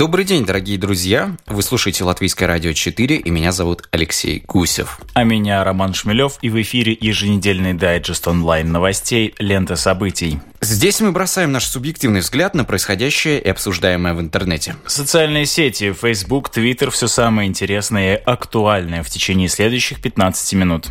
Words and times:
Добрый 0.00 0.24
день, 0.24 0.46
дорогие 0.46 0.78
друзья! 0.78 1.36
Вы 1.46 1.62
слушаете 1.62 2.04
Латвийское 2.04 2.48
радио 2.48 2.72
4, 2.72 3.16
и 3.16 3.30
меня 3.30 3.52
зовут 3.52 3.86
Алексей 3.90 4.42
Гусев. 4.48 4.98
А 5.12 5.24
меня 5.24 5.62
Роман 5.62 5.92
Шмелев, 5.92 6.38
и 6.40 6.48
в 6.48 6.58
эфире 6.62 6.96
еженедельный 6.98 7.74
дайджест 7.74 8.26
онлайн 8.26 8.72
новостей 8.72 9.34
«Лента 9.38 9.76
событий». 9.76 10.40
Здесь 10.62 11.02
мы 11.02 11.12
бросаем 11.12 11.52
наш 11.52 11.66
субъективный 11.66 12.20
взгляд 12.20 12.54
на 12.54 12.64
происходящее 12.64 13.42
и 13.42 13.48
обсуждаемое 13.50 14.14
в 14.14 14.22
интернете. 14.22 14.74
Социальные 14.86 15.44
сети, 15.44 15.92
Facebook, 15.92 16.48
Twitter– 16.48 16.88
все 16.90 17.06
самое 17.06 17.46
интересное 17.46 18.16
и 18.16 18.22
актуальное 18.24 19.02
в 19.02 19.10
течение 19.10 19.50
следующих 19.50 20.00
15 20.00 20.54
минут. 20.54 20.88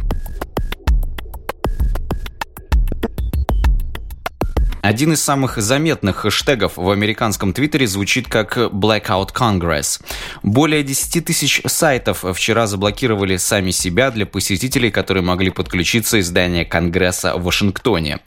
Один 4.81 5.11
из 5.11 5.21
самых 5.21 5.57
заметных 5.57 6.17
хэштегов 6.17 6.77
в 6.77 6.89
американском 6.89 7.51
твиттере 7.51 7.85
звучит 7.85 8.29
как 8.29 8.57
Blackout 8.57 9.33
Congress. 9.33 10.01
Более 10.41 10.83
10 10.83 11.25
тысяч 11.25 11.61
сайтов 11.65 12.23
вчера 12.33 12.65
заблокировали 12.65 13.35
сами 13.35 13.71
себя 13.71 14.09
для 14.09 14.25
посетителей, 14.25 14.89
которые 14.89 15.21
могли 15.21 15.49
подключиться 15.49 16.17
из 16.17 16.27
здания 16.27 16.63
Конгресса 16.63 17.35
в 17.35 17.43
Вашингтоне. 17.43 18.19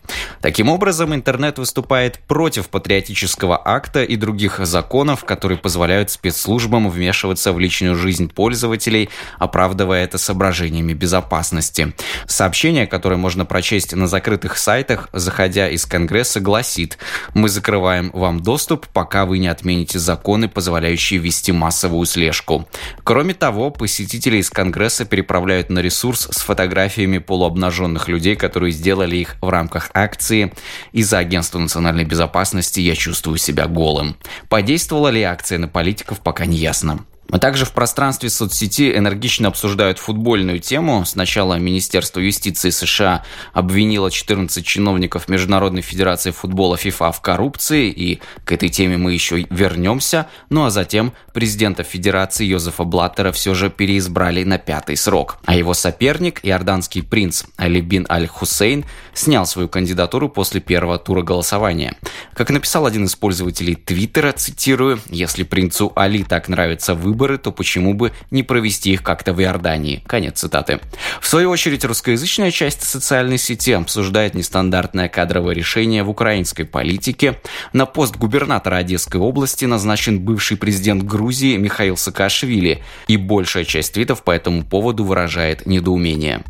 Таким 0.42 0.68
образом, 0.68 1.14
интернет 1.14 1.58
выступает 1.58 2.18
против 2.18 2.68
патриотического 2.68 3.60
акта 3.64 4.04
и 4.04 4.16
других 4.16 4.58
законов, 4.66 5.24
которые 5.24 5.56
позволяют 5.56 6.10
спецслужбам 6.10 6.90
вмешиваться 6.90 7.54
в 7.54 7.58
личную 7.58 7.96
жизнь 7.96 8.28
пользователей, 8.28 9.08
оправдывая 9.38 10.04
это 10.04 10.18
соображениями 10.18 10.92
безопасности. 10.92 11.94
Сообщение, 12.26 12.86
которое 12.86 13.16
можно 13.16 13.46
прочесть 13.46 13.94
на 13.94 14.06
закрытых 14.06 14.58
сайтах, 14.58 15.08
заходя 15.14 15.70
из 15.70 15.86
Конгресса, 15.86 16.41
гласит 16.42 16.98
«Мы 17.34 17.48
закрываем 17.48 18.10
вам 18.12 18.40
доступ, 18.40 18.86
пока 18.88 19.24
вы 19.24 19.38
не 19.38 19.48
отмените 19.48 19.98
законы, 19.98 20.48
позволяющие 20.48 21.18
вести 21.18 21.52
массовую 21.52 22.06
слежку». 22.06 22.68
Кроме 23.04 23.34
того, 23.34 23.70
посетители 23.70 24.38
из 24.38 24.50
Конгресса 24.50 25.04
переправляют 25.04 25.70
на 25.70 25.78
ресурс 25.78 26.28
с 26.30 26.42
фотографиями 26.42 27.18
полуобнаженных 27.18 28.08
людей, 28.08 28.36
которые 28.36 28.72
сделали 28.72 29.16
их 29.16 29.36
в 29.40 29.48
рамках 29.48 29.90
акции 29.94 30.52
«Из-за 30.92 31.18
Агентства 31.18 31.58
национальной 31.58 32.04
безопасности 32.04 32.80
я 32.80 32.94
чувствую 32.94 33.38
себя 33.38 33.66
голым». 33.66 34.16
Подействовала 34.48 35.08
ли 35.08 35.22
акция 35.22 35.58
на 35.58 35.68
политиков, 35.68 36.20
пока 36.20 36.44
не 36.44 36.58
ясно. 36.58 37.06
А 37.32 37.38
также 37.38 37.64
в 37.64 37.72
пространстве 37.72 38.28
соцсети 38.28 38.94
энергично 38.94 39.48
обсуждают 39.48 39.98
футбольную 39.98 40.58
тему. 40.58 41.02
Сначала 41.06 41.54
Министерство 41.54 42.20
юстиции 42.20 42.68
США 42.68 43.24
обвинило 43.54 44.10
14 44.10 44.64
чиновников 44.64 45.30
Международной 45.30 45.80
Федерации 45.80 46.30
футбола 46.30 46.76
ФИФА 46.76 47.10
в 47.10 47.22
коррупции, 47.22 47.88
и 47.88 48.20
к 48.44 48.52
этой 48.52 48.68
теме 48.68 48.98
мы 48.98 49.14
еще 49.14 49.46
вернемся. 49.48 50.28
Ну 50.50 50.66
а 50.66 50.70
затем 50.70 51.14
президента 51.32 51.84
Федерации 51.84 52.44
Йозефа 52.44 52.84
Блаттера 52.84 53.32
все 53.32 53.54
же 53.54 53.70
переизбрали 53.70 54.44
на 54.44 54.58
пятый 54.58 54.98
срок. 54.98 55.38
А 55.46 55.56
его 55.56 55.72
соперник, 55.72 56.40
иорданский 56.42 57.02
принц 57.02 57.44
Алибин 57.56 58.06
Аль-Хусейн, 58.10 58.84
снял 59.14 59.46
свою 59.46 59.70
кандидатуру 59.70 60.28
после 60.28 60.60
первого 60.60 60.98
тура 60.98 61.22
голосования. 61.22 61.96
Как 62.34 62.50
написал 62.50 62.84
один 62.84 63.06
из 63.06 63.16
пользователей 63.16 63.74
Твиттера, 63.74 64.32
цитирую, 64.32 65.00
«Если 65.08 65.44
принцу 65.44 65.92
Али 65.96 66.24
так 66.24 66.48
нравятся 66.48 66.94
выборы, 66.94 67.21
выборы, 67.22 67.38
то 67.38 67.52
почему 67.52 67.94
бы 67.94 68.12
не 68.32 68.42
провести 68.42 68.92
их 68.92 69.02
как-то 69.04 69.32
в 69.32 69.40
Иордании? 69.40 70.02
Конец 70.08 70.40
цитаты. 70.40 70.80
В 71.20 71.28
свою 71.28 71.50
очередь, 71.50 71.84
русскоязычная 71.84 72.50
часть 72.50 72.82
социальной 72.82 73.38
сети 73.38 73.72
обсуждает 73.72 74.34
нестандартное 74.34 75.08
кадровое 75.08 75.54
решение 75.54 76.02
в 76.02 76.10
украинской 76.10 76.64
политике. 76.64 77.38
На 77.72 77.86
пост 77.86 78.16
губернатора 78.16 78.76
Одесской 78.76 79.20
области 79.20 79.66
назначен 79.66 80.18
бывший 80.18 80.56
президент 80.56 81.04
Грузии 81.04 81.56
Михаил 81.56 81.96
Саакашвили, 81.96 82.82
и 83.06 83.16
большая 83.16 83.64
часть 83.64 83.94
твитов 83.94 84.24
по 84.24 84.32
этому 84.32 84.64
поводу 84.64 85.04
выражает 85.04 85.64
недоумение. 85.64 86.42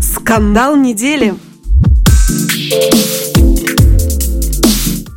Скандал 0.00 0.76
недели. 0.76 1.34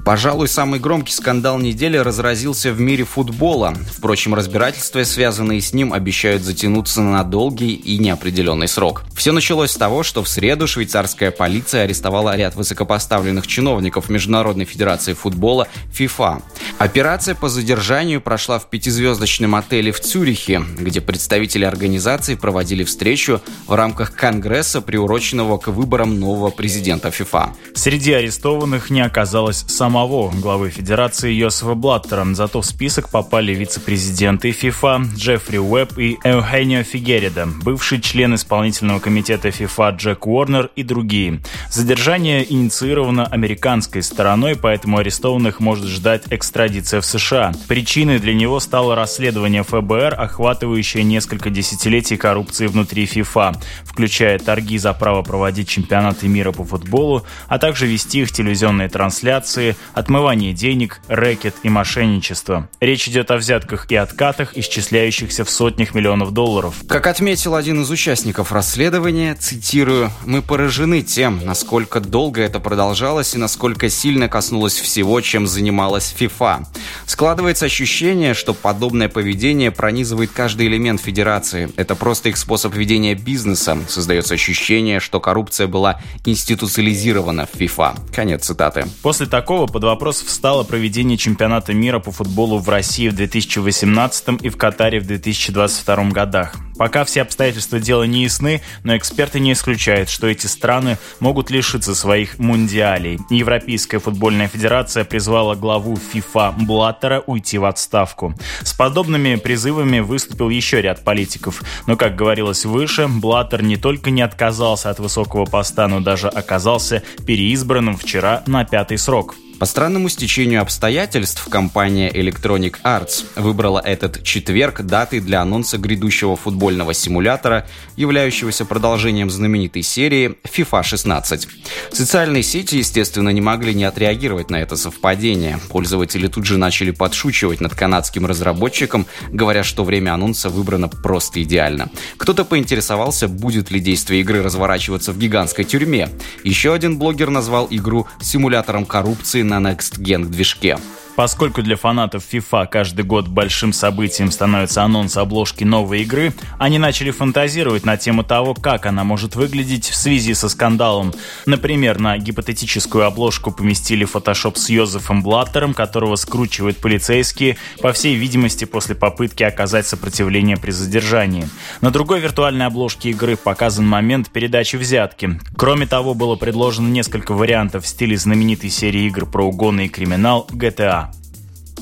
Пожалуй, 0.05 0.47
самый 0.47 0.79
громкий 0.79 1.11
скандал 1.11 1.57
недели 1.57 1.97
разразился 1.97 2.71
в 2.71 2.79
мире 2.79 3.03
футбола. 3.05 3.73
Впрочем, 3.91 4.35
разбирательства, 4.35 5.03
связанные 5.03 5.61
с 5.61 5.73
ним, 5.73 5.93
обещают 5.93 6.43
затянуться 6.43 7.01
на 7.01 7.23
долгий 7.23 7.73
и 7.73 7.97
неопределенный 7.97 8.67
срок. 8.67 9.01
Все 9.15 9.31
началось 9.31 9.71
с 9.71 9.77
того, 9.77 10.03
что 10.03 10.21
в 10.21 10.29
среду 10.29 10.67
швейцарская 10.67 11.31
полиция 11.31 11.85
арестовала 11.85 12.35
ряд 12.35 12.53
высокопоставленных 12.55 13.47
чиновников 13.47 14.07
Международной 14.07 14.65
Федерации 14.65 15.13
футбола 15.13 15.67
ФИФА. 15.91 16.43
Операция 16.77 17.33
по 17.33 17.49
задержанию 17.49 18.21
прошла 18.21 18.59
в 18.59 18.69
пятизвездочном 18.69 19.55
отеле 19.55 19.91
в 19.91 19.99
Цюрихе, 19.99 20.61
где 20.77 21.01
представители 21.01 21.65
организации 21.65 22.35
проводили 22.35 22.83
встречу 22.83 23.41
в 23.65 23.73
рамках 23.73 24.13
Конгресса, 24.13 24.81
приуроченного 24.81 25.57
к 25.57 25.69
выборам 25.69 26.19
нового 26.19 26.51
президента 26.51 27.09
ФИФА. 27.09 27.55
Среди 27.73 28.13
арестованных 28.13 28.91
не 28.91 29.01
оказалось 29.01 29.65
самого 29.67 29.94
самого 29.95 30.29
главы 30.29 30.71
Федерации 30.71 31.31
Йосифа 31.31 31.73
Блаттера. 31.73 32.25
Зато 32.33 32.59
в 32.59 32.65
список 32.65 33.07
попали 33.07 33.53
вице-президенты 33.53 34.51
ФИФА 34.51 35.03
Джеффри 35.15 35.57
Уэбб 35.57 35.97
и 35.97 36.17
Эухенио 36.21 36.83
Фигерида, 36.83 37.47
бывший 37.63 38.01
член 38.01 38.35
исполнительного 38.35 38.99
комитета 38.99 39.51
ФИФА 39.51 39.91
Джек 39.91 40.27
Уорнер 40.27 40.69
и 40.75 40.83
другие. 40.83 41.39
Задержание 41.71 42.45
инициировано 42.51 43.25
американской 43.25 44.03
стороной, 44.03 44.57
поэтому 44.57 44.97
арестованных 44.97 45.61
может 45.61 45.85
ждать 45.85 46.23
экстрадиция 46.29 46.99
в 46.99 47.05
США. 47.05 47.53
Причиной 47.69 48.19
для 48.19 48.33
него 48.33 48.59
стало 48.59 48.95
расследование 48.95 49.63
ФБР, 49.63 50.15
охватывающее 50.17 51.05
несколько 51.05 51.49
десятилетий 51.49 52.17
коррупции 52.17 52.67
внутри 52.67 53.05
ФИФА, 53.05 53.53
включая 53.85 54.39
торги 54.39 54.77
за 54.77 54.91
право 54.91 55.21
проводить 55.21 55.69
чемпионаты 55.69 56.27
мира 56.27 56.51
по 56.51 56.65
футболу, 56.65 57.25
а 57.47 57.59
также 57.59 57.87
вести 57.87 58.19
их 58.23 58.33
телевизионные 58.33 58.89
трансляции, 58.89 59.77
отмывание 59.93 60.53
денег, 60.53 61.01
рэкет 61.07 61.55
и 61.63 61.69
мошенничество. 61.69 62.69
Речь 62.79 63.07
идет 63.07 63.31
о 63.31 63.37
взятках 63.37 63.89
и 63.91 63.95
откатах, 63.95 64.57
исчисляющихся 64.57 65.45
в 65.45 65.49
сотнях 65.49 65.93
миллионов 65.93 66.31
долларов. 66.31 66.75
Как 66.87 67.07
отметил 67.07 67.55
один 67.55 67.81
из 67.81 67.89
участников 67.89 68.51
расследования, 68.51 69.35
цитирую, 69.35 70.11
«Мы 70.25 70.41
поражены 70.41 71.01
тем, 71.01 71.41
насколько 71.43 71.99
долго 71.99 72.41
это 72.41 72.59
продолжалось 72.59 73.35
и 73.35 73.37
насколько 73.37 73.89
сильно 73.89 74.27
коснулось 74.27 74.79
всего, 74.79 75.21
чем 75.21 75.47
занималась 75.47 76.13
ФИФА. 76.17 76.65
Складывается 77.05 77.65
ощущение, 77.65 78.33
что 78.33 78.53
подобное 78.53 79.09
поведение 79.09 79.71
пронизывает 79.71 80.31
каждый 80.31 80.67
элемент 80.67 81.01
Федерации. 81.01 81.71
Это 81.75 81.95
просто 81.95 82.29
их 82.29 82.37
способ 82.37 82.73
ведения 82.75 83.15
бизнеса. 83.15 83.77
Создается 83.87 84.33
ощущение, 84.33 84.99
что 84.99 85.19
коррупция 85.19 85.67
была 85.67 86.01
институциализирована 86.25 87.47
в 87.51 87.57
ФИФА». 87.57 87.95
Конец 88.13 88.45
цитаты. 88.45 88.85
После 89.01 89.25
такого 89.25 89.67
под 89.75 89.83
вопрос 89.83 90.21
встало 90.21 90.63
проведение 90.63 91.17
чемпионата 91.17 91.73
мира 91.73 91.99
по 91.99 92.09
футболу 92.09 92.59
в 92.59 92.69
России 92.69 93.09
в 93.09 93.13
2018 93.13 94.41
и 94.41 94.47
в 94.47 94.55
Катаре 94.55 95.01
в 95.01 95.05
2022 95.05 96.11
годах. 96.11 96.55
Пока 96.77 97.03
все 97.03 97.23
обстоятельства 97.23 97.81
дела 97.81 98.03
не 98.03 98.23
ясны, 98.23 98.61
но 98.83 98.95
эксперты 98.95 99.41
не 99.41 99.51
исключают, 99.51 100.09
что 100.09 100.27
эти 100.27 100.47
страны 100.47 100.97
могут 101.19 101.49
лишиться 101.49 101.93
своих 101.93 102.39
мундиалей. 102.39 103.19
Европейская 103.29 103.99
футбольная 103.99 104.47
федерация 104.47 105.03
призвала 105.03 105.55
главу 105.55 105.97
FIFA 106.13 106.53
Блаттера 106.65 107.21
уйти 107.25 107.57
в 107.57 107.65
отставку. 107.65 108.33
С 108.61 108.71
подобными 108.71 109.35
призывами 109.35 109.99
выступил 109.99 110.49
еще 110.49 110.81
ряд 110.81 111.03
политиков. 111.03 111.61
Но, 111.85 111.97
как 111.97 112.15
говорилось 112.15 112.63
выше, 112.63 113.09
Блаттер 113.09 113.61
не 113.61 113.75
только 113.75 114.09
не 114.09 114.21
отказался 114.21 114.89
от 114.89 114.99
высокого 114.99 115.43
поста, 115.43 115.89
но 115.89 115.99
даже 115.99 116.29
оказался 116.29 117.03
переизбранным 117.25 117.97
вчера 117.97 118.41
на 118.45 118.63
пятый 118.63 118.97
срок. 118.97 119.35
По 119.59 119.65
странному 119.65 120.09
стечению 120.09 120.61
обстоятельств, 120.61 121.47
компания 121.49 122.11
Electronic 122.11 122.75
Arts 122.83 123.23
выбрала 123.37 123.79
этот 123.79 124.21
четверг 124.21 124.81
датой 124.81 125.21
для 125.21 125.41
анонса 125.41 125.77
грядущего 125.77 126.35
футбольного 126.35 126.93
симулятора, 126.93 127.65
являющегося 127.95 128.65
продолжением 128.65 129.29
знаменитой 129.29 129.81
серии 129.81 130.35
FIFA 130.43 130.83
16. 130.83 131.47
Социальные 131.93 132.43
сети, 132.43 132.75
естественно, 132.75 133.29
не 133.29 133.39
могли 133.39 133.73
не 133.73 133.85
отреагировать 133.85 134.49
на 134.49 134.57
это 134.57 134.75
совпадение. 134.75 135.57
Пользователи 135.69 136.27
тут 136.27 136.45
же 136.45 136.57
начали 136.57 136.91
подшучивать 136.91 137.61
над 137.61 137.75
канадским 137.75 138.25
разработчиком, 138.25 139.05
говоря, 139.29 139.63
что 139.63 139.85
время 139.85 140.13
анонса 140.13 140.49
выбрано 140.49 140.89
просто 140.89 141.41
идеально. 141.41 141.89
Кто-то 142.17 142.43
поинтересовался, 142.43 143.29
будет 143.29 143.71
ли 143.71 143.79
действие 143.79 144.19
игры 144.19 144.43
разворачиваться 144.43 145.13
в 145.13 145.17
гигантской 145.17 145.63
тюрьме. 145.63 146.09
Еще 146.43 146.73
один 146.73 146.97
блогер 146.97 147.29
назвал 147.29 147.67
игру 147.69 148.05
симулятором 148.19 148.85
коррупции 148.85 149.44
на 149.45 149.59
Next 149.59 149.99
Gen 149.99 150.25
движке. 150.25 150.77
Поскольку 151.15 151.61
для 151.61 151.77
фанатов 151.77 152.23
FIFA 152.29 152.67
каждый 152.67 153.05
год 153.05 153.27
большим 153.27 153.71
событием 153.71 154.31
становится 154.31 154.83
анонс 154.83 155.15
обложки 155.15 155.63
новой 155.63 156.01
игры, 156.01 156.33
они 156.59 156.77
начали 156.77 157.11
фантазировать 157.11 157.85
на 157.85 157.95
тему 157.95 158.23
того, 158.23 158.53
как 158.53 158.85
она 158.85 159.03
может 159.05 159.35
выглядеть 159.35 159.89
в 159.89 159.95
связи 159.95 160.33
со 160.33 160.49
скандалом. 160.49 161.13
Например, 161.45 161.99
на 161.99 162.17
гипотетическую 162.17 163.05
обложку 163.05 163.51
поместили 163.51 164.03
фотошоп 164.03 164.57
с 164.57 164.69
Йозефом 164.69 165.23
Блаттером, 165.23 165.73
которого 165.73 166.17
скручивают 166.17 166.77
полицейские, 166.77 167.57
по 167.81 167.93
всей 167.93 168.15
видимости, 168.15 168.65
после 168.65 168.95
попытки 168.95 169.43
оказать 169.43 169.87
сопротивление 169.87 170.57
при 170.57 170.71
задержании. 170.71 171.47
На 171.79 171.91
другой 171.91 172.19
виртуальной 172.19 172.65
обложке 172.65 173.11
игры 173.11 173.37
показан 173.37 173.87
момент 173.87 174.29
передачи 174.29 174.75
взятки. 174.75 175.39
Кроме 175.55 175.87
того, 175.87 176.13
было 176.13 176.35
предложено 176.35 176.89
несколько 176.89 177.33
вариантов 177.33 177.85
в 177.85 177.87
стиле 177.87 178.17
знаменитой 178.17 178.69
серии 178.69 179.05
игр 179.07 179.25
про 179.25 179.45
угоны 179.45 179.85
и 179.85 179.89
криминал 179.89 180.47
GTA. 180.51 181.04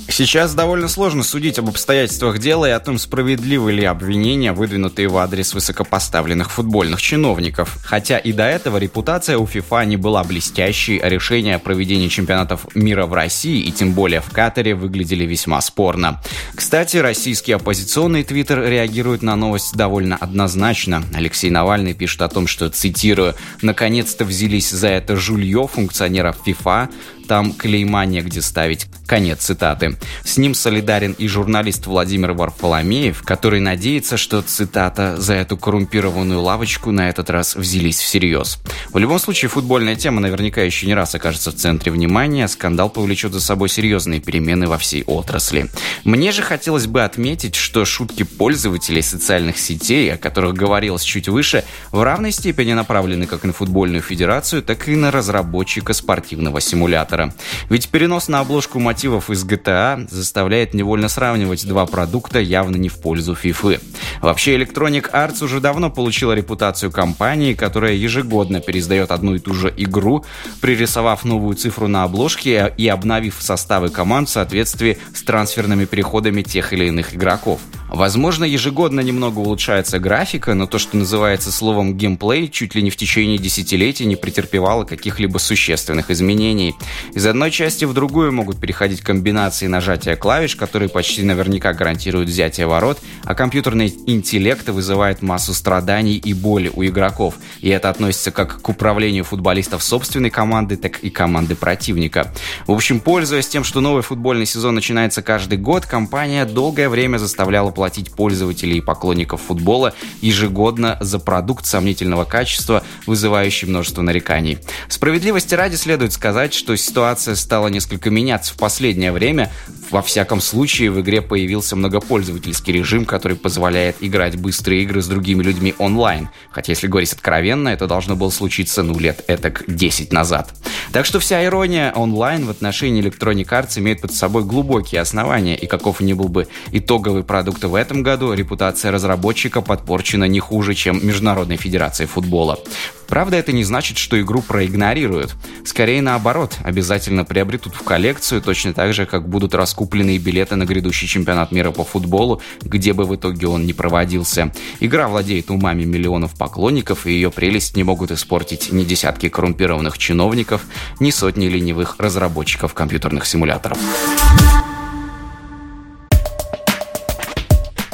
Сейчас 0.10 0.54
довольно 0.54 0.88
сложно 0.88 1.24
судить 1.24 1.58
об 1.58 1.70
обстоятельствах 1.70 2.38
дела 2.38 2.68
и 2.68 2.72
о 2.72 2.80
том, 2.80 2.98
справедливы 2.98 3.72
ли 3.72 3.84
обвинения, 3.84 4.54
выдвинутые 4.54 5.08
в 5.08 5.18
адрес 5.18 5.54
высокопоставленных 5.54 6.52
футбольных 6.52 7.02
чиновников. 7.02 7.78
Хотя 7.84 8.18
и 8.18 8.32
до 8.32 8.44
этого 8.44 8.78
репутация 8.78 9.38
у 9.38 9.48
ФИФА 9.48 9.86
не 9.86 9.98
была 9.98 10.24
блестящей, 10.24 11.00
а 11.00 11.10
решения 11.10 11.56
о 11.56 11.60
проведении 11.60 12.10
чемпионатов 12.10 12.68
мира 12.76 13.06
в 13.06 13.14
России 13.14 13.62
и 13.62 13.72
тем 13.72 13.94
более 13.94 14.22
в 14.22 14.30
Катаре 14.30 14.76
выглядели 14.76 15.26
весьма 15.26 15.62
спорно. 15.62 16.22
Кстати, 16.54 16.98
российский 16.98 17.54
оппозиционный 17.54 18.24
твиттер 18.24 18.62
реагирует 18.62 19.24
на 19.24 19.36
новость 19.36 19.74
довольно 19.76 20.18
однозначно. 20.18 21.04
Алексей 21.14 21.50
Навальный 21.50 21.94
пишет 21.94 22.22
о 22.22 22.30
том, 22.30 22.48
что, 22.48 22.70
цитирую, 22.70 23.36
«наконец-то 23.62 24.26
взялись 24.26 24.70
за 24.70 24.90
это 24.90 25.16
жулье 25.16 25.68
функционеров 25.68 26.38
ФИФА, 26.46 26.90
там 27.28 27.54
клейма 27.54 28.06
негде 28.06 28.42
ставить. 28.42 28.88
Конец 29.06 29.42
цитаты. 29.42 29.98
С 30.24 30.38
ним 30.38 30.54
солидарен 30.54 31.14
и 31.14 31.28
журналист 31.28 31.88
Владимир 31.88 32.34
Варфоломеев, 32.34 33.22
который 33.24 33.60
надеется, 33.60 34.18
что, 34.18 34.42
цитата, 34.42 35.20
«за 35.20 35.34
эту 35.34 35.58
коррумпированную 35.58 36.42
лавочку 36.42 36.92
на 36.92 37.10
этот 37.10 37.30
раз 37.30 37.56
взялись 37.56 38.00
всерьез». 38.00 38.60
В 38.92 38.98
любом 38.98 39.20
случае, 39.20 39.50
футбольная 39.50 39.96
тема 39.96 40.22
наверняка 40.22 40.62
еще 40.62 40.88
не 40.88 40.94
раз 40.94 41.16
окажется 41.16 41.52
в 41.52 41.56
центре 41.56 41.92
внимания, 41.92 42.48
скандал 42.48 42.90
повлечет 42.90 43.34
за 43.34 43.42
собой 43.42 43.70
серьезные 43.70 44.20
перемены 44.20 44.68
во 44.68 44.78
всей 44.78 45.04
отрасли. 45.04 45.70
Мне 46.04 46.32
же 46.32 46.42
хотелось 46.42 46.88
бы 46.88 47.04
отметить, 47.04 47.56
что 47.56 47.86
шутки 47.86 48.24
пользователей 48.24 49.02
социальных 49.02 49.58
сетей, 49.58 50.14
о 50.14 50.18
которых 50.18 50.54
говорилось 50.54 51.04
чуть 51.04 51.28
выше, 51.28 51.64
в 51.92 52.02
равной 52.02 52.32
степени 52.32 52.74
направлены 52.74 53.28
как 53.28 53.44
на 53.44 53.54
футбольную 53.54 54.02
федерацию, 54.02 54.64
так 54.64 54.88
и 54.88 54.96
на 54.96 55.12
разработчика 55.12 55.94
спортивного 55.94 56.62
симулятора 56.62 57.13
симулятора. 57.14 57.34
Ведь 57.70 57.90
перенос 57.90 58.28
на 58.28 58.40
обложку 58.40 58.80
мотивов 58.80 59.30
из 59.30 59.46
GTA 59.46 60.08
заставляет 60.10 60.74
невольно 60.74 61.10
сравнивать 61.10 61.68
два 61.68 61.86
продукта 61.86 62.40
явно 62.40 62.78
не 62.78 62.90
в 62.90 63.00
пользу 63.00 63.34
FIFA. 63.42 63.82
Вообще, 64.22 64.58
Electronic 64.58 65.12
Arts 65.12 65.44
уже 65.44 65.60
давно 65.60 65.90
получила 65.90 66.34
репутацию 66.34 66.92
компании, 66.92 67.54
которая 67.54 67.94
ежегодно 67.94 68.60
пересдает 68.60 69.12
одну 69.12 69.36
и 69.36 69.40
ту 69.40 69.54
же 69.54 69.74
игру, 69.76 70.26
пририсовав 70.62 71.26
новую 71.26 71.56
цифру 71.56 71.88
на 71.88 72.04
обложке 72.04 72.74
и 72.78 72.88
обновив 72.88 73.36
составы 73.40 73.90
команд 73.90 74.30
в 74.30 74.32
соответствии 74.32 74.98
с 75.14 75.24
трансферными 75.24 75.86
переходами 75.86 76.42
тех 76.42 76.74
или 76.74 76.86
иных 76.86 77.16
игроков. 77.16 77.60
Возможно, 77.94 78.44
ежегодно 78.44 79.02
немного 79.02 79.38
улучшается 79.38 80.00
графика, 80.00 80.56
но 80.56 80.66
то, 80.66 80.80
что 80.80 80.98
называется 80.98 81.52
словом 81.52 81.96
геймплей, 81.96 82.50
чуть 82.50 82.74
ли 82.74 82.82
не 82.82 82.90
в 82.90 82.98
течение 82.98 83.38
десятилетий 83.38 84.06
не 84.06 84.16
претерпевало 84.16 84.84
каких-либо 84.84 85.38
существенных 85.38 86.10
изменений. 86.10 86.74
Из 87.14 87.26
одной 87.26 87.52
части 87.52 87.86
в 87.86 87.94
другую 87.94 88.32
могут 88.32 88.60
переходить 88.60 89.02
комбинации 89.02 89.68
нажатия 89.68 90.16
клавиш, 90.16 90.56
которые 90.56 90.90
почти 90.90 91.24
наверняка 91.24 91.74
гарантируют 91.74 92.30
взятие 92.30 92.68
ворот, 92.68 93.00
а 93.24 93.36
компьютерный 93.36 93.94
интеллект 94.08 94.68
вызывает 94.70 95.22
массу 95.22 95.54
страданий 95.54 96.16
и 96.16 96.34
боли 96.34 96.72
у 96.74 96.84
игроков. 96.84 97.36
И 97.60 97.70
это 97.70 97.90
относится 97.90 98.32
как 98.32 98.62
к 98.62 98.70
управлению 98.70 99.24
футболистов 99.24 99.84
собственной 99.84 100.30
команды, 100.30 100.78
так 100.78 101.00
и 101.00 101.10
команды 101.10 101.56
противника. 101.56 102.34
В 102.68 102.72
общем, 102.72 103.00
пользуясь 103.00 103.48
тем, 103.48 103.64
что 103.64 103.82
новый 103.82 104.02
футбольный 104.02 104.46
сезон 104.46 104.76
начинается 104.76 105.22
каждый 105.22 105.58
год, 105.58 105.86
компания 105.86 106.46
долгое 106.46 106.90
время 106.90 107.18
заставляла 107.18 107.72
платить 107.72 108.12
пользователей 108.12 108.78
и 108.78 108.82
поклонников 108.82 109.42
футбола 109.42 109.94
ежегодно 110.22 110.98
за 111.02 111.20
продукт 111.20 111.66
сомнительного 111.66 112.26
качества, 112.26 112.84
вызывающий 113.06 113.68
множество 113.68 114.02
нареканий. 114.02 114.58
Справедливости 114.88 115.56
ради 115.56 115.76
следует 115.76 116.14
сказать, 116.14 116.54
что 116.54 116.76
ситуация 116.94 117.34
стала 117.34 117.70
несколько 117.70 118.12
меняться 118.12 118.54
в 118.54 118.58
последнее 118.58 119.12
время. 119.12 119.52
Во 119.92 120.02
всяком 120.02 120.42
случае, 120.42 120.92
в 120.92 121.02
игре 121.02 121.22
появился 121.22 121.76
многопользовательский 121.76 122.74
режим, 122.74 123.06
который 123.06 123.38
позволяет 123.38 123.98
играть 124.02 124.38
быстрые 124.38 124.84
игры 124.84 125.02
с 125.02 125.08
другими 125.08 125.44
людьми 125.44 125.76
онлайн. 125.78 126.30
Хотя, 126.52 126.72
если 126.72 126.88
говорить 126.88 127.14
откровенно, 127.14 127.70
это 127.70 127.88
должно 127.88 128.16
было 128.16 128.30
случиться, 128.30 128.84
ну, 128.84 128.98
лет 128.98 129.24
этак 129.28 129.64
10 129.68 130.12
назад. 130.12 130.54
Так 130.92 131.06
что 131.06 131.20
вся 131.20 131.44
ирония 131.44 131.92
онлайн 131.94 132.46
в 132.46 132.50
отношении 132.50 133.04
Electronic 133.04 133.48
Arts 133.48 133.80
имеет 133.80 134.02
под 134.02 134.14
собой 134.14 134.44
глубокие 134.44 135.02
основания, 135.02 135.56
и 135.56 135.68
каков 135.68 136.02
ни 136.02 136.14
был 136.14 136.28
бы 136.28 136.48
итоговый 136.72 137.24
продукт 137.24 137.64
в 137.64 137.76
этом 137.76 138.04
году, 138.04 138.34
репутация 138.34 138.92
разработчика 138.92 139.62
подпорчена 139.62 140.26
не 140.26 140.40
хуже, 140.40 140.74
чем 140.74 141.06
Международной 141.06 141.58
Федерации 141.58 142.06
футбола. 142.06 142.60
Правда, 143.08 143.38
это 143.38 143.52
не 143.52 143.64
значит, 143.64 143.98
что 143.98 144.20
игру 144.20 144.42
проигнорируют. 144.42 145.36
Скорее 145.66 146.02
наоборот, 146.02 146.58
обязательно 146.64 147.26
приобретут 147.26 147.76
в 147.76 147.84
коллекцию, 147.84 148.42
точно 148.42 148.74
так 148.74 148.94
же, 148.94 149.06
как 149.06 149.30
будут 149.30 149.54
раскупленные 149.84 150.18
билеты 150.18 150.56
на 150.56 150.66
грядущий 150.66 151.10
чемпионат 151.10 151.52
мира 151.52 151.72
по 151.72 151.84
футболу, 151.84 152.42
где 152.62 152.94
бы 152.94 153.04
в 153.04 153.16
итоге 153.16 153.48
он 153.48 153.66
не 153.66 153.74
проводился. 153.74 154.54
Игра 154.80 155.10
владеет 155.10 155.52
умами 155.52 155.84
миллионов 155.84 156.36
поклонников, 156.38 157.06
и 157.06 157.12
ее 157.12 157.30
прелесть 157.32 157.76
не 157.76 157.84
могут 157.84 158.12
испортить 158.12 158.72
ни 158.72 158.86
десятки 158.86 159.28
коррумпированных 159.28 159.98
чиновников, 159.98 160.62
ни 161.02 161.12
сотни 161.12 161.48
ленивых 161.48 161.96
разработчиков 161.98 162.74
компьютерных 162.74 163.26
симуляторов. 163.26 163.78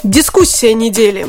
Дискуссия 0.04 0.76
недели. 0.76 1.26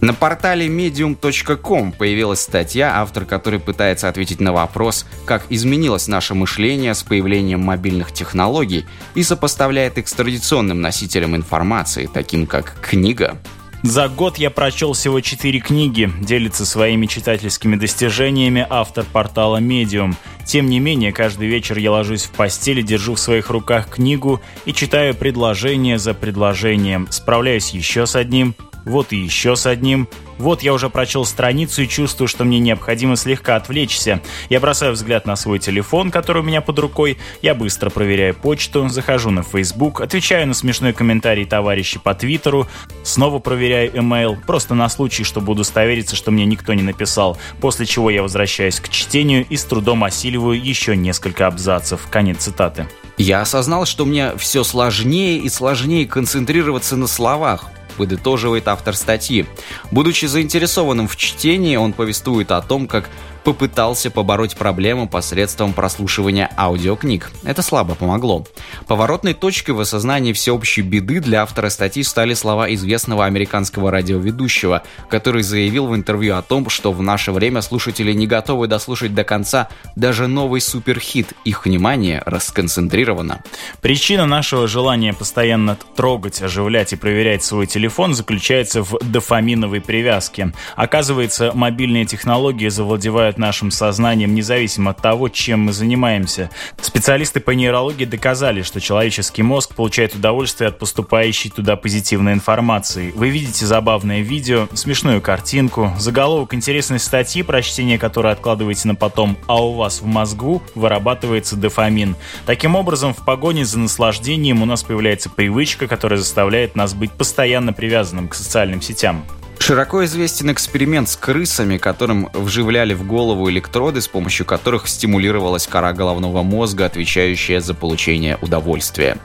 На 0.00 0.14
портале 0.14 0.66
medium.com 0.66 1.92
появилась 1.92 2.40
статья, 2.40 3.00
автор 3.02 3.26
которой 3.26 3.60
пытается 3.60 4.08
ответить 4.08 4.40
на 4.40 4.52
вопрос, 4.52 5.04
как 5.26 5.44
изменилось 5.50 6.08
наше 6.08 6.34
мышление 6.34 6.94
с 6.94 7.02
появлением 7.02 7.60
мобильных 7.60 8.12
технологий 8.12 8.86
и 9.14 9.22
сопоставляет 9.22 9.98
их 9.98 10.08
с 10.08 10.12
традиционным 10.14 10.80
носителем 10.80 11.36
информации, 11.36 12.08
таким 12.12 12.46
как 12.46 12.76
книга. 12.80 13.36
За 13.82 14.08
год 14.08 14.36
я 14.38 14.50
прочел 14.50 14.92
всего 14.92 15.20
четыре 15.20 15.58
книги, 15.58 16.10
делится 16.20 16.66
своими 16.66 17.06
читательскими 17.06 17.76
достижениями 17.76 18.66
автор 18.68 19.04
портала 19.10 19.58
Medium. 19.58 20.14
Тем 20.44 20.66
не 20.66 20.80
менее, 20.80 21.12
каждый 21.12 21.48
вечер 21.48 21.78
я 21.78 21.92
ложусь 21.92 22.24
в 22.24 22.30
постели, 22.30 22.82
держу 22.82 23.14
в 23.14 23.20
своих 23.20 23.48
руках 23.48 23.88
книгу 23.88 24.40
и 24.66 24.74
читаю 24.74 25.14
предложение 25.14 25.98
за 25.98 26.12
предложением. 26.12 27.06
Справляюсь 27.10 27.70
еще 27.70 28.06
с 28.06 28.16
одним, 28.16 28.54
вот 28.84 29.12
и 29.12 29.16
еще 29.16 29.56
с 29.56 29.66
одним. 29.66 30.08
Вот 30.38 30.62
я 30.62 30.72
уже 30.72 30.88
прочел 30.88 31.26
страницу 31.26 31.82
и 31.82 31.88
чувствую, 31.88 32.26
что 32.26 32.44
мне 32.44 32.58
необходимо 32.58 33.16
слегка 33.16 33.56
отвлечься. 33.56 34.22
Я 34.48 34.58
бросаю 34.58 34.94
взгляд 34.94 35.26
на 35.26 35.36
свой 35.36 35.58
телефон, 35.58 36.10
который 36.10 36.40
у 36.40 36.44
меня 36.44 36.62
под 36.62 36.78
рукой. 36.78 37.18
Я 37.42 37.54
быстро 37.54 37.90
проверяю 37.90 38.34
почту, 38.34 38.88
захожу 38.88 39.30
на 39.30 39.42
Facebook, 39.42 40.00
отвечаю 40.00 40.46
на 40.46 40.54
смешной 40.54 40.94
комментарий 40.94 41.44
товарища 41.44 42.00
по 42.00 42.14
Твиттеру, 42.14 42.66
снова 43.02 43.38
проверяю 43.38 43.92
email, 43.92 44.38
просто 44.46 44.74
на 44.74 44.88
случай, 44.88 45.24
чтобы 45.24 45.52
удостовериться, 45.52 46.16
что 46.16 46.30
мне 46.30 46.46
никто 46.46 46.72
не 46.72 46.82
написал, 46.82 47.36
после 47.60 47.84
чего 47.84 48.08
я 48.08 48.22
возвращаюсь 48.22 48.80
к 48.80 48.88
чтению 48.88 49.44
и 49.46 49.56
с 49.56 49.64
трудом 49.64 50.04
осиливаю 50.04 50.58
еще 50.58 50.96
несколько 50.96 51.46
абзацев. 51.46 52.06
Конец 52.10 52.44
цитаты. 52.44 52.88
Я 53.18 53.42
осознал, 53.42 53.84
что 53.84 54.06
мне 54.06 54.34
все 54.38 54.64
сложнее 54.64 55.38
и 55.38 55.50
сложнее 55.50 56.06
концентрироваться 56.06 56.96
на 56.96 57.06
словах. 57.06 57.66
Подытоживает 58.00 58.66
автор 58.66 58.96
статьи. 58.96 59.44
Будучи 59.90 60.24
заинтересованным 60.24 61.06
в 61.06 61.16
чтении, 61.16 61.76
он 61.76 61.92
повествует 61.92 62.50
о 62.50 62.62
том, 62.62 62.88
как 62.88 63.10
попытался 63.44 64.10
побороть 64.10 64.56
проблему 64.56 65.08
посредством 65.08 65.72
прослушивания 65.72 66.50
аудиокниг. 66.56 67.30
Это 67.44 67.62
слабо 67.62 67.94
помогло. 67.94 68.46
Поворотной 68.86 69.34
точкой 69.34 69.72
в 69.72 69.80
осознании 69.80 70.32
всеобщей 70.32 70.82
беды 70.82 71.20
для 71.20 71.42
автора 71.42 71.68
статьи 71.70 72.02
стали 72.02 72.34
слова 72.34 72.72
известного 72.74 73.24
американского 73.24 73.90
радиоведущего, 73.90 74.82
который 75.08 75.42
заявил 75.42 75.86
в 75.86 75.94
интервью 75.94 76.36
о 76.36 76.42
том, 76.42 76.68
что 76.68 76.92
в 76.92 77.02
наше 77.02 77.32
время 77.32 77.62
слушатели 77.62 78.12
не 78.12 78.26
готовы 78.26 78.66
дослушать 78.66 79.14
до 79.14 79.24
конца 79.24 79.68
даже 79.96 80.26
новый 80.26 80.60
суперхит. 80.60 81.32
Их 81.44 81.64
внимание 81.64 82.22
расконцентрировано. 82.26 83.42
Причина 83.80 84.26
нашего 84.26 84.68
желания 84.68 85.12
постоянно 85.12 85.76
трогать, 85.96 86.42
оживлять 86.42 86.92
и 86.92 86.96
проверять 86.96 87.42
свой 87.42 87.66
телефон 87.66 88.14
заключается 88.14 88.82
в 88.82 88.98
дофаминовой 89.00 89.80
привязке. 89.80 90.52
Оказывается, 90.76 91.52
мобильные 91.54 92.04
технологии 92.04 92.68
завладевают 92.68 93.29
управляют 93.30 93.38
нашим 93.38 93.70
сознанием 93.70 94.34
независимо 94.34 94.90
от 94.90 95.02
того, 95.02 95.28
чем 95.28 95.60
мы 95.60 95.72
занимаемся. 95.72 96.50
Специалисты 96.80 97.40
по 97.40 97.52
нейрологии 97.52 98.04
доказали, 98.04 98.62
что 98.62 98.80
человеческий 98.80 99.42
мозг 99.42 99.74
получает 99.74 100.14
удовольствие 100.14 100.68
от 100.68 100.78
поступающей 100.78 101.50
туда 101.50 101.76
позитивной 101.76 102.32
информации. 102.32 103.12
Вы 103.14 103.30
видите 103.30 103.66
забавное 103.66 104.20
видео, 104.20 104.68
смешную 104.74 105.20
картинку, 105.20 105.92
заголовок 105.98 106.54
интересной 106.54 106.98
статьи, 106.98 107.42
прочтение 107.42 107.98
которой 107.98 108.32
откладываете 108.32 108.88
на 108.88 108.94
потом, 108.94 109.36
а 109.46 109.64
у 109.64 109.74
вас 109.74 110.02
в 110.02 110.06
мозгу 110.06 110.62
вырабатывается 110.74 111.56
дофамин. 111.56 112.16
Таким 112.46 112.76
образом, 112.76 113.14
в 113.14 113.24
погоне 113.24 113.64
за 113.64 113.78
наслаждением 113.78 114.62
у 114.62 114.66
нас 114.66 114.82
появляется 114.82 115.30
привычка, 115.30 115.86
которая 115.86 116.18
заставляет 116.18 116.74
нас 116.76 116.94
быть 116.94 117.12
постоянно 117.12 117.72
привязанным 117.72 118.28
к 118.28 118.34
социальным 118.34 118.82
сетям. 118.82 119.24
Широко 119.70 120.04
известен 120.04 120.50
эксперимент 120.50 121.08
с 121.08 121.14
крысами, 121.14 121.78
которым 121.78 122.28
вживляли 122.34 122.92
в 122.92 123.06
голову 123.06 123.48
электроды, 123.50 124.00
с 124.00 124.08
помощью 124.08 124.44
которых 124.44 124.88
стимулировалась 124.88 125.68
кора 125.68 125.92
головного 125.92 126.42
мозга, 126.42 126.86
отвечающая 126.86 127.60
за 127.60 127.72
получение 127.74 128.36
удовольствия. 128.42 129.18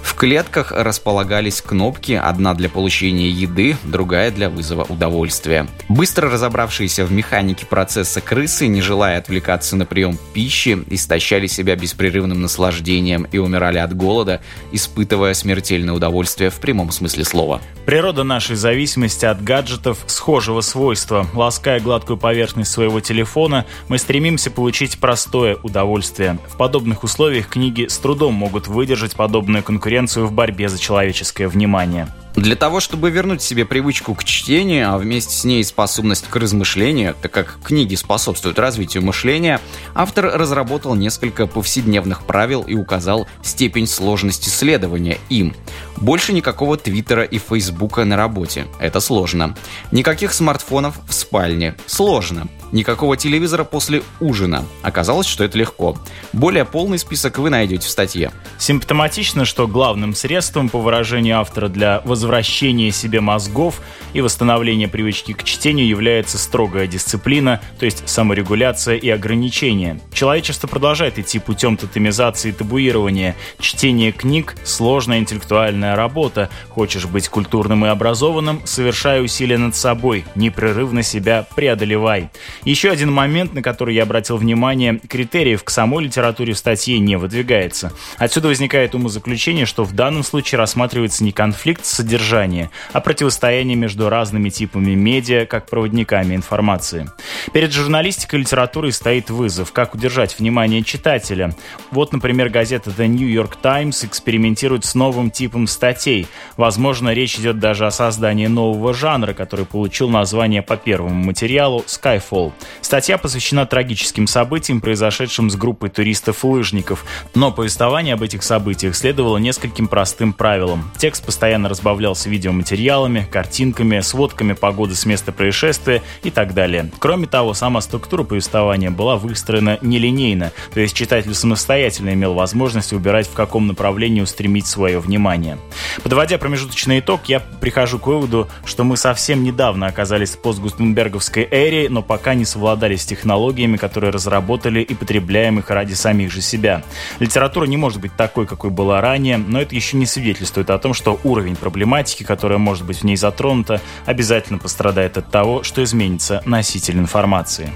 В 0.00 0.14
клетках 0.14 0.70
располагались 0.70 1.60
кнопки, 1.60 2.12
одна 2.12 2.54
для 2.54 2.68
получения 2.68 3.28
еды, 3.28 3.76
другая 3.82 4.30
для 4.30 4.48
вызова 4.48 4.84
удовольствия. 4.84 5.66
Быстро 5.88 6.30
разобравшиеся 6.30 7.04
в 7.04 7.10
механике 7.10 7.66
процесса 7.66 8.20
крысы, 8.20 8.68
не 8.68 8.80
желая 8.80 9.18
отвлекаться 9.18 9.74
на 9.74 9.84
прием 9.84 10.16
пищи, 10.32 10.78
истощали 10.90 11.48
себя 11.48 11.74
беспрерывным 11.74 12.40
наслаждением 12.40 13.26
и 13.32 13.38
умирали 13.38 13.78
от 13.78 13.96
голода, 13.96 14.42
испытывая 14.70 15.34
смертельное 15.34 15.94
удовольствие 15.94 16.50
в 16.50 16.60
прямом 16.60 16.92
смысле 16.92 17.24
слова. 17.24 17.60
Природа 17.84 18.22
нашей 18.22 18.54
зависимости 18.54 19.24
от 19.24 19.42
гаджетов 19.42 19.87
гаджетов 19.88 20.04
схожего 20.06 20.60
свойства. 20.60 21.26
Лаская 21.34 21.80
гладкую 21.80 22.16
поверхность 22.16 22.70
своего 22.70 23.00
телефона, 23.00 23.64
мы 23.88 23.98
стремимся 23.98 24.50
получить 24.50 24.98
простое 24.98 25.56
удовольствие. 25.62 26.38
В 26.48 26.56
подобных 26.56 27.04
условиях 27.04 27.48
книги 27.48 27.86
с 27.88 27.98
трудом 27.98 28.34
могут 28.34 28.68
выдержать 28.68 29.14
подобную 29.14 29.62
конкуренцию 29.62 30.26
в 30.26 30.32
борьбе 30.32 30.68
за 30.68 30.78
человеческое 30.78 31.48
внимание. 31.48 32.08
Для 32.38 32.54
того, 32.54 32.78
чтобы 32.78 33.10
вернуть 33.10 33.42
себе 33.42 33.64
привычку 33.64 34.14
к 34.14 34.22
чтению, 34.22 34.94
а 34.94 34.98
вместе 34.98 35.34
с 35.34 35.42
ней 35.42 35.64
способность 35.64 36.28
к 36.28 36.36
размышлению, 36.36 37.16
так 37.20 37.32
как 37.32 37.58
книги 37.64 37.96
способствуют 37.96 38.60
развитию 38.60 39.02
мышления, 39.02 39.60
автор 39.92 40.26
разработал 40.26 40.94
несколько 40.94 41.48
повседневных 41.48 42.22
правил 42.22 42.62
и 42.62 42.74
указал 42.74 43.26
степень 43.42 43.88
сложности 43.88 44.50
следования 44.50 45.18
им. 45.28 45.52
Больше 45.96 46.32
никакого 46.32 46.76
Твиттера 46.76 47.24
и 47.24 47.38
Фейсбука 47.38 48.04
на 48.04 48.16
работе. 48.16 48.66
Это 48.78 49.00
сложно. 49.00 49.56
Никаких 49.90 50.32
смартфонов 50.32 50.94
в 51.08 51.12
спальне. 51.12 51.74
Сложно. 51.86 52.46
Никакого 52.72 53.16
телевизора 53.16 53.64
после 53.64 54.02
ужина. 54.20 54.64
Оказалось, 54.82 55.26
что 55.26 55.44
это 55.44 55.56
легко. 55.56 55.96
Более 56.32 56.64
полный 56.64 56.98
список 56.98 57.38
вы 57.38 57.50
найдете 57.50 57.86
в 57.86 57.90
статье. 57.90 58.30
Симптоматично, 58.58 59.44
что 59.44 59.66
главным 59.66 60.14
средством, 60.14 60.68
по 60.68 60.78
выражению 60.78 61.38
автора, 61.40 61.68
для 61.68 62.02
возвращения 62.04 62.90
себе 62.90 63.20
мозгов 63.20 63.80
и 64.12 64.20
восстановления 64.20 64.88
привычки 64.88 65.32
к 65.32 65.44
чтению 65.44 65.86
является 65.86 66.38
строгая 66.38 66.86
дисциплина, 66.86 67.60
то 67.78 67.86
есть 67.86 68.08
саморегуляция 68.08 68.96
и 68.96 69.08
ограничения. 69.08 70.00
Человечество 70.12 70.66
продолжает 70.66 71.18
идти 71.18 71.38
путем 71.38 71.76
тотемизации 71.76 72.50
и 72.50 72.52
табуирования. 72.52 73.36
Чтение 73.60 74.12
книг– 74.12 74.56
сложная 74.64 75.18
интеллектуальная 75.18 75.96
работа. 75.96 76.50
Хочешь 76.68 77.06
быть 77.06 77.28
культурным 77.28 77.86
и 77.86 77.88
образованным– 77.88 78.60
совершай 78.64 79.24
усилия 79.24 79.58
над 79.58 79.74
собой, 79.74 80.24
непрерывно 80.34 81.02
себя 81.02 81.46
преодолевай. 81.54 82.30
Еще 82.64 82.90
один 82.90 83.12
момент, 83.12 83.54
на 83.54 83.62
который 83.62 83.94
я 83.94 84.02
обратил 84.02 84.36
внимание, 84.36 84.98
критериев 84.98 85.64
к 85.64 85.70
самой 85.70 86.04
литературе 86.04 86.52
в 86.52 86.58
статье 86.58 86.98
не 86.98 87.16
выдвигается. 87.16 87.92
Отсюда 88.16 88.48
возникает 88.48 88.94
умозаключение, 88.94 89.66
что 89.66 89.84
в 89.84 89.92
данном 89.92 90.22
случае 90.22 90.58
рассматривается 90.58 91.24
не 91.24 91.32
конфликт 91.32 91.84
содержания, 91.84 92.70
а 92.92 93.00
противостояние 93.00 93.76
между 93.76 94.08
разными 94.08 94.48
типами 94.48 94.94
медиа, 94.94 95.46
как 95.46 95.66
проводниками 95.66 96.34
информации. 96.34 97.08
Перед 97.52 97.72
журналистикой 97.72 98.40
и 98.40 98.42
литературой 98.42 98.92
стоит 98.92 99.30
вызов, 99.30 99.72
как 99.72 99.94
удержать 99.94 100.38
внимание 100.38 100.82
читателя. 100.82 101.54
Вот, 101.90 102.12
например, 102.12 102.48
газета 102.48 102.90
The 102.90 103.06
New 103.06 103.28
York 103.28 103.56
Times 103.56 104.04
экспериментирует 104.04 104.84
с 104.84 104.94
новым 104.94 105.30
типом 105.30 105.66
статей. 105.66 106.26
Возможно, 106.56 107.12
речь 107.14 107.38
идет 107.38 107.58
даже 107.58 107.86
о 107.86 107.90
создании 107.90 108.46
нового 108.46 108.94
жанра, 108.94 109.32
который 109.32 109.66
получил 109.66 110.08
название 110.08 110.62
по 110.62 110.76
первому 110.76 111.24
материалу 111.24 111.84
Skyfall. 111.86 112.47
Статья 112.80 113.18
посвящена 113.18 113.66
трагическим 113.66 114.26
событиям, 114.26 114.80
произошедшим 114.80 115.50
с 115.50 115.56
группой 115.56 115.90
туристов-лыжников, 115.90 117.04
но 117.34 117.52
повествование 117.52 118.14
об 118.14 118.22
этих 118.22 118.42
событиях 118.42 118.96
следовало 118.96 119.38
нескольким 119.38 119.88
простым 119.88 120.32
правилам. 120.32 120.90
Текст 120.98 121.24
постоянно 121.24 121.68
разбавлялся 121.68 122.28
видеоматериалами, 122.28 123.26
картинками, 123.30 124.00
сводками 124.00 124.52
погоды 124.52 124.94
с 124.94 125.06
места 125.06 125.32
происшествия 125.32 126.02
и 126.22 126.30
так 126.30 126.54
далее. 126.54 126.90
Кроме 126.98 127.26
того, 127.26 127.54
сама 127.54 127.80
структура 127.80 128.22
повествования 128.22 128.90
была 128.90 129.16
выстроена 129.16 129.78
нелинейно, 129.82 130.52
то 130.72 130.80
есть 130.80 130.94
читатель 130.94 131.34
самостоятельно 131.34 132.14
имел 132.14 132.34
возможность 132.34 132.92
выбирать, 132.92 133.26
в 133.28 133.32
каком 133.34 133.66
направлении 133.66 134.20
устремить 134.20 134.66
свое 134.66 134.98
внимание. 134.98 135.58
Подводя 136.02 136.38
промежуточный 136.38 137.00
итог, 137.00 137.22
я 137.26 137.40
прихожу 137.40 137.98
к 137.98 138.06
выводу, 138.06 138.48
что 138.64 138.84
мы 138.84 138.96
совсем 138.96 139.42
недавно 139.42 139.86
оказались 139.86 140.30
в 140.30 140.38
постгутенберговской 140.38 141.46
эре, 141.50 141.88
но 141.88 142.02
пока 142.02 142.34
не 142.38 142.44
совладали 142.44 142.96
с 142.96 143.04
технологиями, 143.04 143.76
которые 143.76 144.10
разработали 144.10 144.80
и 144.80 144.94
потребляем 144.94 145.58
их 145.58 145.68
ради 145.70 145.94
самих 145.94 146.32
же 146.32 146.40
себя. 146.40 146.82
Литература 147.18 147.66
не 147.66 147.76
может 147.76 148.00
быть 148.00 148.14
такой, 148.16 148.46
какой 148.46 148.70
была 148.70 149.00
ранее, 149.00 149.36
но 149.36 149.60
это 149.60 149.74
еще 149.74 149.96
не 149.96 150.06
свидетельствует 150.06 150.70
о 150.70 150.78
том, 150.78 150.94
что 150.94 151.20
уровень 151.24 151.56
проблематики, 151.56 152.22
которая 152.22 152.58
может 152.58 152.86
быть 152.86 153.00
в 153.00 153.04
ней 153.04 153.16
затронута, 153.16 153.80
обязательно 154.06 154.58
пострадает 154.58 155.18
от 155.18 155.30
того, 155.30 155.62
что 155.62 155.82
изменится 155.82 156.42
носитель 156.46 156.98
информации. 156.98 157.70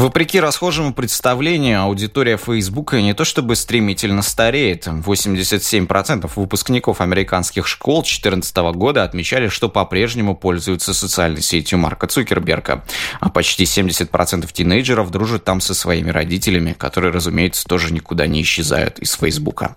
Вопреки 0.00 0.40
расхожему 0.40 0.94
представлению, 0.94 1.82
аудитория 1.82 2.38
Фейсбука 2.38 3.02
не 3.02 3.12
то 3.12 3.26
чтобы 3.26 3.54
стремительно 3.54 4.22
стареет. 4.22 4.86
87% 4.86 6.30
выпускников 6.36 7.02
американских 7.02 7.66
школ 7.66 7.96
2014 7.96 8.56
года 8.76 9.04
отмечали, 9.04 9.48
что 9.48 9.68
по-прежнему 9.68 10.34
пользуются 10.34 10.94
социальной 10.94 11.42
сетью 11.42 11.78
Марка 11.78 12.06
Цукерберга. 12.06 12.82
А 13.20 13.28
почти 13.28 13.64
70% 13.64 14.50
тинейджеров 14.50 15.10
дружат 15.10 15.44
там 15.44 15.60
со 15.60 15.74
своими 15.74 16.08
родителями, 16.08 16.72
которые, 16.72 17.12
разумеется, 17.12 17.66
тоже 17.66 17.92
никуда 17.92 18.26
не 18.26 18.40
исчезают 18.40 19.00
из 19.00 19.12
Фейсбука. 19.12 19.76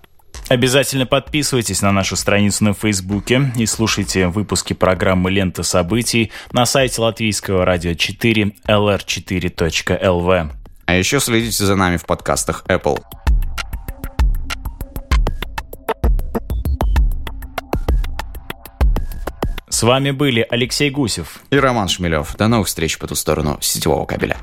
Обязательно 0.49 1.05
подписывайтесь 1.05 1.81
на 1.81 1.91
нашу 1.91 2.15
страницу 2.15 2.63
на 2.63 2.73
Фейсбуке 2.73 3.51
и 3.55 3.65
слушайте 3.65 4.27
выпуски 4.27 4.73
программы 4.73 5.31
«Лента 5.31 5.63
событий» 5.63 6.31
на 6.51 6.65
сайте 6.65 7.01
латвийского 7.01 7.65
радио 7.65 7.93
4 7.93 8.53
lr4.lv. 8.67 10.51
А 10.85 10.95
еще 10.95 11.19
следите 11.19 11.63
за 11.63 11.75
нами 11.75 11.97
в 11.97 12.05
подкастах 12.05 12.65
Apple. 12.67 13.01
С 19.69 19.81
вами 19.81 20.11
были 20.11 20.45
Алексей 20.49 20.89
Гусев 20.89 21.41
и 21.49 21.57
Роман 21.57 21.87
Шмелев. 21.87 22.35
До 22.37 22.47
новых 22.47 22.67
встреч 22.67 22.99
по 22.99 23.07
ту 23.07 23.15
сторону 23.15 23.57
сетевого 23.59 24.05
кабеля. 24.05 24.37